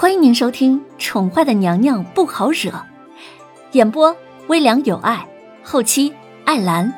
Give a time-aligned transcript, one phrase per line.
[0.00, 2.70] 欢迎您收听《宠坏的娘娘不好惹》，
[3.72, 5.28] 演播微凉有爱，
[5.64, 6.14] 后期
[6.44, 6.94] 艾兰。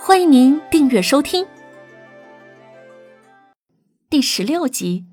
[0.00, 1.46] 欢迎您订阅收听。
[4.08, 5.04] 第十六集。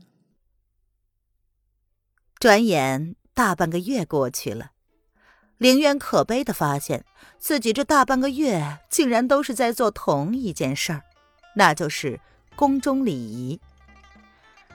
[2.40, 4.72] 转眼大半个月过去了，
[5.58, 7.04] 凌渊可悲的发现
[7.38, 11.04] 自己这大半个月竟然都是在做同一件事儿，
[11.58, 12.22] 那就是
[12.56, 13.60] 宫中礼仪。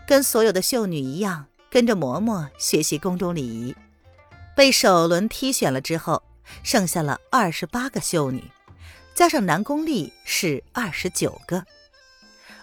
[0.06, 1.46] 跟所有的秀女一样。
[1.70, 3.76] 跟着嬷嬷学习宫中礼仪，
[4.56, 6.20] 被首轮踢选了之后，
[6.64, 8.42] 剩下了二十八个秀女，
[9.14, 11.64] 加上南宫丽是二十九个，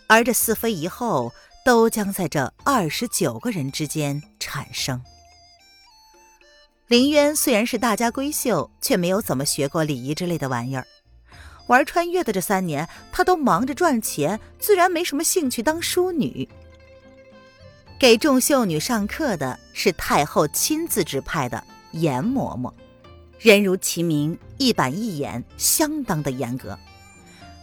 [0.08, 1.32] 而这四妃一后
[1.64, 5.02] 都将在这二十九个人之间产生。
[6.88, 10.86] 林渊虽然是大家闺秀，却没有怎么学过礼仪之类的玩意儿。
[11.68, 16.48] 玩穿越的这三年，他都忙着赚钱，自然没什么兴趣当淑女。
[18.00, 21.64] 给众秀女上课的是太后亲自指派的
[21.94, 22.72] 严嬷嬷，
[23.40, 26.78] 人如其名，一板一眼，相当的严格。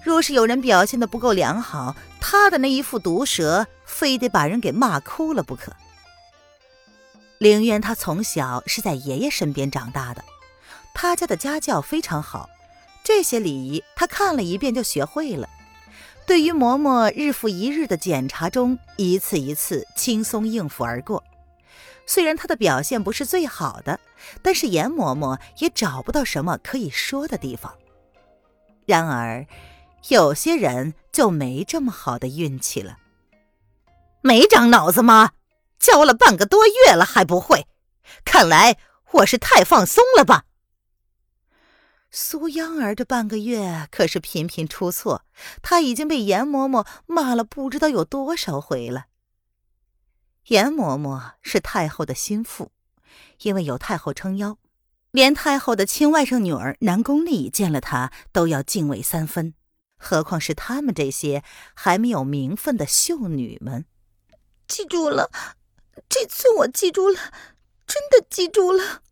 [0.03, 5.73] 若是有人表现的不够良好，她的那一副毒舌，非得把人给骂哭了不可。
[7.39, 10.25] 凌渊他从小是在爷爷身边长大的，
[10.95, 12.51] 他家的家教非常好，
[13.05, 15.49] 这些礼仪他看了一遍就学会了。
[16.27, 21.23] 对于嬷嬷日复一日的检查中，一次一次轻松应付而过。
[22.07, 24.01] 虽然她的表现不是最好的，
[24.43, 27.75] 但是严嬷嬷也找不到什么可以说的地方。
[28.87, 29.47] 然而，
[30.09, 32.99] 有些人就没这么好的运气了。
[34.23, 35.33] 没长脑子吗？
[35.79, 37.67] 教了半个多月了还不会？
[38.25, 38.77] 看来
[39.13, 40.45] 我是太放松了吧。
[42.17, 45.25] 苏央儿这半个月可是频频出错，
[45.63, 49.07] 她已经被严嬷嬷骂了不知道有多少回了。
[50.45, 52.71] 严嬷嬷是太后的心腹，
[53.41, 54.59] 因为有太后撑腰，
[55.11, 59.55] 连太后的亲外甥女儿南宫丽见了她都要敬畏三分，
[59.97, 61.43] 何况是他们这些
[61.75, 63.87] 还没有名分的秀女们。
[64.69, 65.33] 记住了，
[66.09, 67.33] 这次我记住了，
[67.85, 69.03] 真的记住了。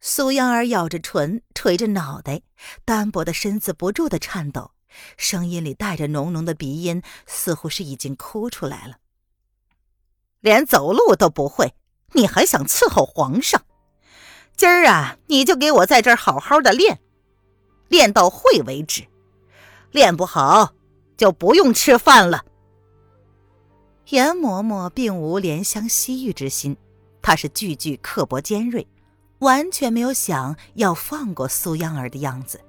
[0.00, 2.42] 苏央儿咬着唇，垂着脑袋，
[2.84, 4.70] 单薄的身子不住的颤抖，
[5.16, 8.98] 声音里带着浓浓的鼻音，似乎是已经哭出来了。
[10.40, 11.74] 连走路都不会，
[12.12, 13.64] 你还想伺候皇上？
[14.56, 17.00] 今儿啊，你就给我在这儿好好的练，
[17.88, 19.04] 练到会为止。
[19.90, 20.74] 练不好，
[21.16, 22.44] 就不用吃饭了。
[24.10, 26.76] 严嬷嬷并无怜香惜玉之心，
[27.20, 28.86] 她是句句刻薄尖锐。
[29.40, 32.60] 完全没有想要放过苏央儿的样子。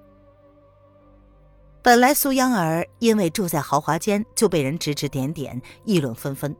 [1.81, 6.55] 本来苏央儿因为住在豪华间就被人指指点点、议论纷纷，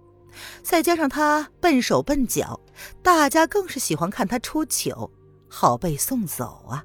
[0.64, 2.60] 再加上她笨手笨脚，
[3.04, 5.12] 大家更是喜欢看她出糗，
[5.50, 6.84] 好被送走啊。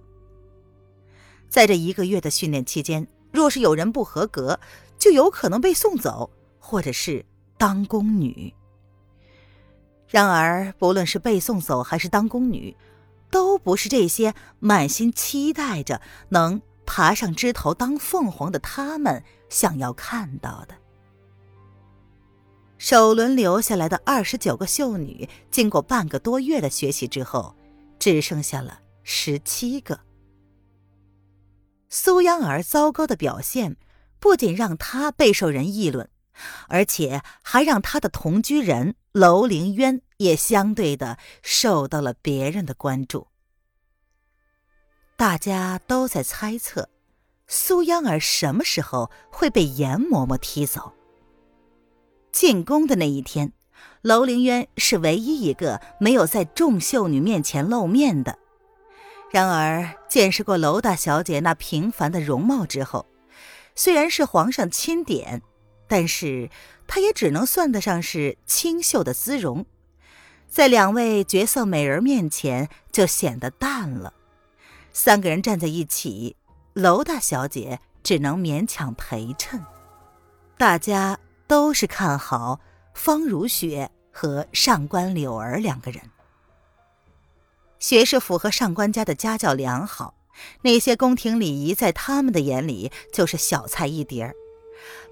[1.48, 4.58] 在这一个月的训练期间，若是有人不合格，
[4.98, 7.24] 就有可能被送走，或者是
[7.56, 8.52] 当宫女。
[10.08, 12.76] 然而，不论是被送走还是当宫女，
[13.34, 20.76] 都不是这些满心期待着能爬上枝头当凤凰的他们想要看到的。
[22.78, 27.56] 首轮留下来的二十九个秀女，经过半个多月的学习之后，
[27.98, 29.98] 只剩下了十七个。
[31.88, 33.76] 苏央儿糟糕的表现，
[34.20, 36.08] 不仅让她备受人议论，
[36.68, 40.02] 而且还让她的同居人楼凌渊。
[40.24, 43.28] 也相对的受到了别人的关注，
[45.16, 46.88] 大家都在猜测
[47.46, 50.94] 苏央儿什么时候会被严嬷嬷踢走。
[52.32, 53.52] 进宫的那一天，
[54.00, 58.38] 楼凌渊是唯一一个没有在众秀女面前露面的。
[59.30, 63.06] 然而，见识过楼大小姐那平凡的容貌之后，
[63.74, 65.42] 虽然是皇上钦点，
[65.86, 66.48] 但是
[66.86, 69.66] 她也只能算得上是清秀的姿容。
[70.54, 74.14] 在两位绝色美人面前，就显得淡了。
[74.92, 76.36] 三个人站在一起，
[76.74, 79.60] 娄大小姐只能勉强陪衬。
[80.56, 81.18] 大家
[81.48, 82.60] 都是看好
[82.94, 86.00] 方如雪和上官柳儿两个人。
[87.80, 90.14] 学士府和上官家的家教良好，
[90.62, 94.32] 那些宫廷礼仪在他们的眼里就是小菜一碟儿。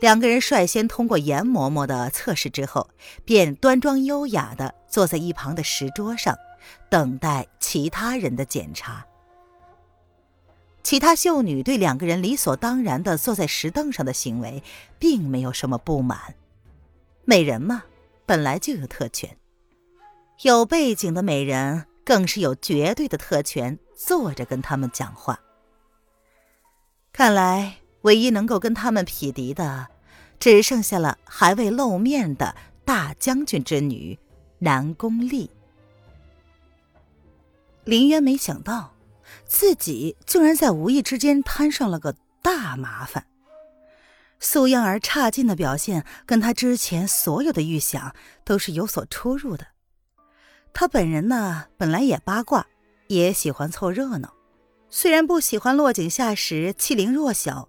[0.00, 2.88] 两个人率先通过严嬷嬷的测试之后，
[3.24, 6.36] 便端庄优雅的坐在一旁的石桌上，
[6.88, 9.06] 等待其他人的检查。
[10.82, 14.62] 其他秀女对两个人理所当然的坐在石凳上的行为，
[14.98, 16.34] 并没有什么不满。
[17.24, 17.84] 美人嘛，
[18.26, 19.36] 本来就有特权。
[20.42, 25.38] 有背景的美人更是有绝对的特权，坐着跟他们讲话。
[27.12, 29.88] 看来，唯一能够跟他们匹敌的，
[30.38, 32.54] 只剩下了还未露面的
[32.84, 34.18] 大将军之女
[34.58, 35.50] 南宫丽。
[37.84, 38.94] 林渊没想到，
[39.44, 43.26] 自己竟然在无意之间摊上了个大麻烦。
[44.38, 48.14] 苏燕儿差劲的表现，跟他之前所有的预想
[48.44, 49.68] 都是有所出入的。
[50.72, 52.66] 他本人呢，本来也八卦，
[53.06, 54.34] 也喜欢凑热闹。
[54.90, 57.68] 虽然不喜欢落井下石、欺凌弱小，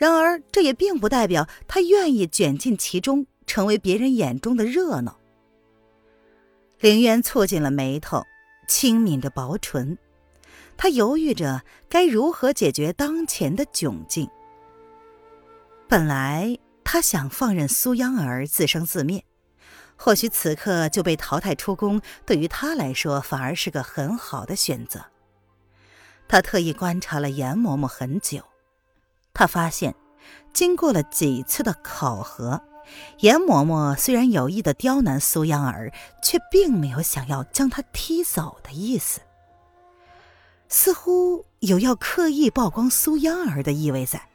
[0.00, 5.18] 然而这也并不代表他愿意卷进其中，成为别人眼中的热闹。
[6.78, 8.24] 凌渊蹙紧了眉头，
[8.66, 9.98] 轻抿着薄唇，
[10.78, 11.60] 他犹豫着
[11.90, 14.26] 该如何解决当前的窘境。
[15.86, 19.22] 本来他想放任苏央儿自生自灭。
[19.96, 25.04] 或许此刻就被淘汰出宫，对于他来说反而是个很好的选择。
[26.26, 28.42] 他特意观察了严嬷嬷很久，
[29.32, 29.94] 他发现，
[30.52, 32.60] 经过了几次的考核，
[33.20, 35.92] 严嬷嬷虽然有意的刁难苏央儿，
[36.22, 39.20] 却并没有想要将她踢走的意思，
[40.68, 44.28] 似乎有要刻意曝光苏央儿的意味在。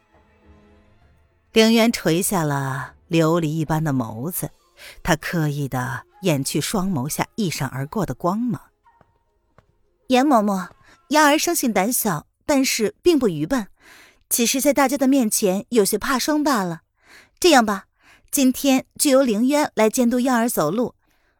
[1.52, 4.50] 凌渊垂下了琉璃一般的眸子。
[5.02, 8.60] 他刻意的掩去双眸下一闪而过的光芒。
[10.08, 10.68] 严嬷嬷，
[11.08, 13.68] 丫儿生性胆小，但是并不愚笨，
[14.28, 16.82] 只是在大家的面前有些怕生罢了。
[17.38, 17.86] 这样吧，
[18.30, 20.94] 今天就由凌渊来监督丫儿走路，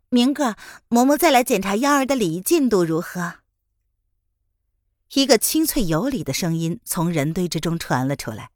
[0.09, 0.57] 明个
[0.89, 3.37] 嬷嬷再来检查丫儿的礼仪进度，如何？
[5.15, 8.51] 一个清脆有礼的声音从人堆之中传了出来。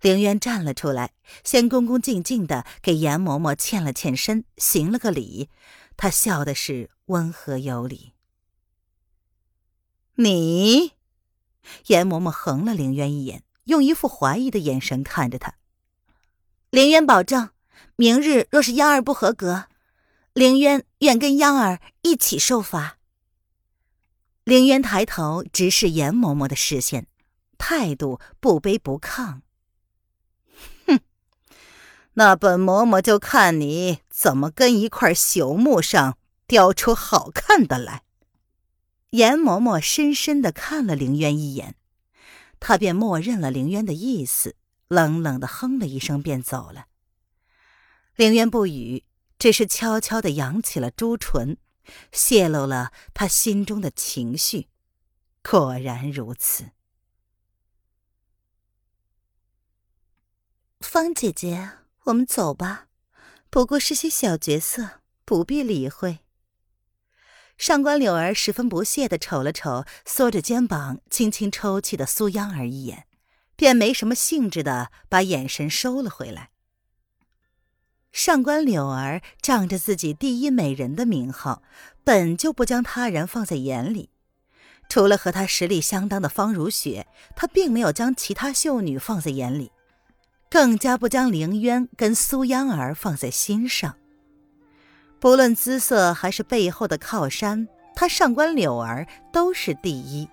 [0.00, 1.12] 凌渊站了出来，
[1.42, 5.50] 先恭恭敬敬的给严嬷嬷欠了欠身，行了个礼。
[5.96, 8.12] 他笑的是温和有礼。
[10.14, 10.92] 你，
[11.86, 15.54] 严嬷嬷横了凌渊一眼，用一副怀疑的眼神看着他。
[16.70, 17.50] 凌渊保证，
[17.96, 19.64] 明日若是央儿不合格，
[20.32, 22.98] 凌渊愿跟央儿一起受罚。
[24.44, 27.06] 凌渊抬头直视严嬷嬷的视线，
[27.58, 29.40] 态度不卑不亢。
[30.86, 31.00] 哼
[32.14, 38.02] 那本嬷嬷就看你怎么跟一块朽木上雕出好看的来。
[39.10, 41.76] 严嬷嬷深深的看了凌渊一眼，
[42.60, 44.56] 他便默认了凌渊的意思，
[44.88, 46.86] 冷冷的哼了一声，便走了。
[48.16, 49.04] 凌渊不语，
[49.38, 51.56] 只是悄悄的扬起了朱唇，
[52.12, 54.68] 泄露了他心中的情绪。
[55.42, 56.70] 果然如此，
[60.80, 61.70] 方姐姐。
[62.04, 62.88] 我们走吧，
[63.50, 66.20] 不过是些小角色，不必理会。
[67.58, 73.04] 上官柳儿十分不屑地瞅了瞅缩着肩膀、轻轻抽泣的苏央儿一眼，
[73.56, 76.50] 便没什么兴致的把眼神收了回来。
[78.12, 81.62] 上官柳儿仗着自己第一美人的名号，
[82.04, 84.10] 本就不将他人放在眼里，
[84.88, 87.06] 除了和她实力相当的方如雪，
[87.36, 89.72] 她并没有将其他秀女放在眼里。
[90.48, 93.97] 更加不将凌渊跟苏央儿放在心上。
[95.20, 100.28] 不论姿色还是背后的靠山，他上官柳儿都是第一。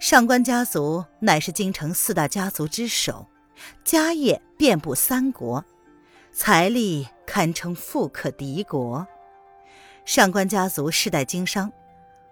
[0.00, 3.26] 上官家族乃是京城四大家族之首，
[3.84, 5.64] 家业遍布三国，
[6.32, 9.06] 财力堪称富可敌国。
[10.04, 11.72] 上官家族世代经商，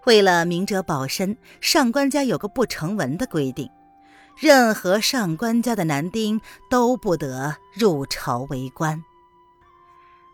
[0.06, 3.70] 为了明哲保身，上官家有个不成文的规定。
[4.36, 9.00] 任何上官家的男丁都不得入朝为官。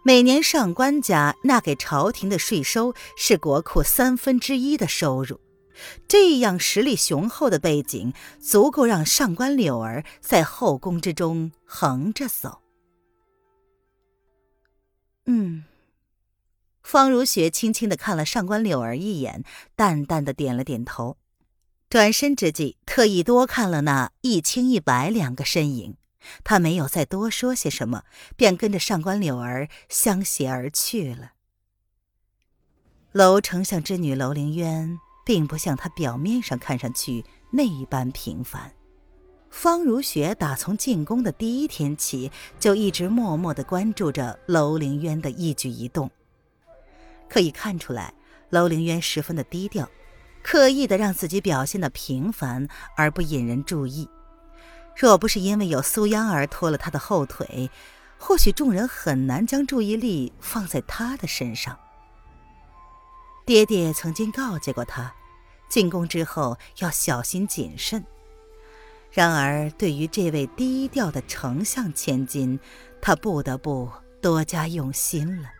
[0.06, 5.40] 每年上官家纳给朝廷的税收是国库三分之一的收入，
[6.06, 12.62] 这样实力雄厚的背景，足够让上官柳儿在后宫之中横着走。
[15.24, 15.64] 嗯，
[16.84, 19.42] 方如雪轻轻的看了上官柳儿一眼，
[19.74, 21.16] 淡淡的点了点头。
[21.90, 25.96] 转身之际，特意多看了那一清一白两个身影，
[26.44, 28.04] 他没有再多说些什么，
[28.36, 31.32] 便跟着上官柳儿相携而去了。
[33.12, 38.72] 楼丞相之女楼凌渊，并不像她表面上看上去那一般平凡。
[39.48, 46.10] 方如雪打从进宫的第一天起，就一直默默的关注着楼凌渊的一举一动，
[47.28, 48.12] 可以看出来，
[48.50, 49.88] 楼凌渊十分的低调。
[50.42, 54.08] 刻意的让自己表现的平凡而不引人注意，
[54.96, 57.70] 若不是因为有苏央儿拖了他的后腿，
[58.18, 61.78] 或许众人很难将注意力放在他的身上。
[63.44, 65.14] 爹爹曾经告诫过他，
[65.68, 68.04] 进宫之后要小心谨慎。
[69.12, 72.58] 然而，对于这位低调的丞相千金，
[73.00, 75.50] 他不得不多加用心了。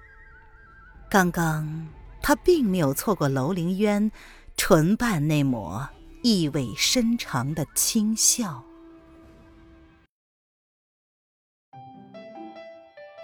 [1.09, 1.87] 刚刚，
[2.23, 4.11] 他并没有错过楼凌渊
[4.57, 5.89] 唇瓣那抹
[6.23, 8.66] 意味深长的轻笑。